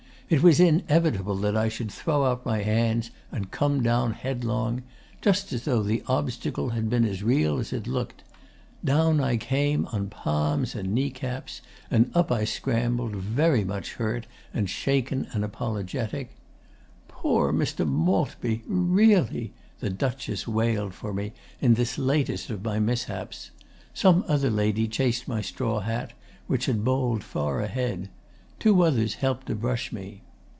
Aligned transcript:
It 0.31 0.41
was 0.41 0.61
inevitable 0.61 1.35
that 1.39 1.57
I 1.57 1.67
should 1.67 1.91
throw 1.91 2.23
out 2.23 2.45
my 2.45 2.61
hands 2.61 3.11
and 3.33 3.51
come 3.51 3.83
down 3.83 4.13
headlong 4.13 4.81
just 5.21 5.51
as 5.51 5.65
though 5.65 5.83
the 5.83 6.03
obstacle 6.07 6.69
had 6.69 6.89
been 6.89 7.03
as 7.03 7.21
real 7.21 7.57
as 7.59 7.73
it 7.73 7.85
looked. 7.85 8.23
Down 8.81 9.19
I 9.19 9.35
came 9.35 9.87
on 9.87 10.07
palms 10.09 10.73
and 10.73 10.93
knee 10.93 11.09
caps, 11.09 11.59
and 11.89 12.11
up 12.15 12.31
I 12.31 12.45
scrambled, 12.45 13.11
very 13.13 13.65
much 13.65 13.95
hurt 13.95 14.25
and 14.53 14.69
shaken 14.69 15.27
and 15.33 15.43
apologetic. 15.43 16.31
"POOR 17.09 17.51
Mr. 17.51 17.85
Maltby! 17.85 18.63
REALLY!" 18.67 19.51
the 19.81 19.89
Duchess 19.89 20.47
wailed 20.47 20.93
for 20.93 21.13
me 21.13 21.33
in 21.59 21.73
this 21.73 21.97
latest 21.97 22.49
of 22.49 22.63
my 22.63 22.79
mishaps. 22.79 23.51
Some 23.93 24.23
other 24.29 24.49
lady 24.49 24.87
chased 24.87 25.27
my 25.27 25.41
straw 25.41 25.81
hat, 25.81 26.13
which 26.47 26.67
had 26.67 26.85
bowled 26.85 27.21
far 27.21 27.59
ahead. 27.59 28.07
Two 28.59 28.83
others 28.83 29.15
helped 29.15 29.47
to 29.47 29.55
brush 29.55 29.91
me. 29.91 30.21